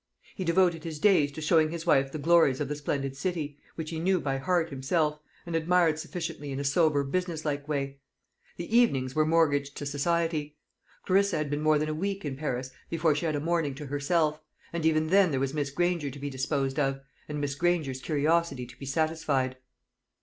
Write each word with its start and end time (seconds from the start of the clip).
He 0.35 0.43
devoted 0.43 0.83
his 0.83 0.97
days 0.97 1.31
to 1.33 1.41
showing 1.41 1.69
his 1.69 1.85
wife 1.85 2.11
the 2.11 2.17
glories 2.17 2.59
of 2.59 2.67
the 2.67 2.75
splendid 2.75 3.15
city, 3.15 3.59
which 3.75 3.91
he 3.91 3.99
knew 3.99 4.19
by 4.19 4.37
heart 4.37 4.71
himself, 4.71 5.19
and 5.45 5.55
admired 5.55 5.99
sufficiently 5.99 6.51
in 6.51 6.59
a 6.59 6.63
sober 6.63 7.03
business 7.03 7.45
like 7.45 7.67
way. 7.67 7.99
The 8.57 8.75
evenings 8.75 9.13
were 9.13 9.27
mortgaged 9.27 9.77
to 9.77 9.85
society. 9.85 10.57
Clarissa 11.05 11.37
had 11.37 11.51
been 11.51 11.61
more 11.61 11.77
than 11.77 11.87
a 11.87 11.93
week 11.93 12.25
in 12.25 12.35
Paris 12.35 12.71
before 12.89 13.13
she 13.13 13.27
had 13.27 13.35
a 13.35 13.39
morning 13.39 13.75
to 13.75 13.85
herself; 13.85 14.41
and 14.73 14.87
even 14.87 15.09
then 15.11 15.29
there 15.29 15.39
was 15.39 15.53
Miss 15.53 15.69
Granger 15.69 16.09
to 16.09 16.17
be 16.19 16.31
disposed 16.31 16.79
of, 16.79 17.01
and 17.29 17.39
Miss 17.39 17.53
Granger's 17.53 18.01
curiosity 18.01 18.65
to 18.65 18.79
be 18.79 18.87
satisfied. 18.87 19.55